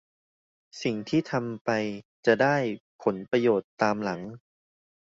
[0.83, 1.69] สิ่งที่ทำไป
[2.25, 2.55] จะได้
[3.03, 4.21] ผลประโยชน์ตามหลัง